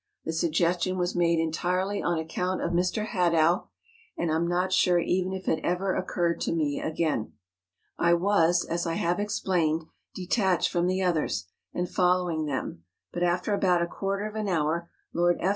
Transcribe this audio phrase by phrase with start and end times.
[0.25, 3.05] The sugges¬ tion was made entirely on account of Mr.
[3.09, 3.67] Hadow,
[4.17, 7.33] and I am not sure even if it ever occurred to me again.
[7.99, 9.83] I was, as I have explained,
[10.15, 12.83] detached from the others, and following them;
[13.13, 15.49] but after about a quar¬ ter of an hour Lord F.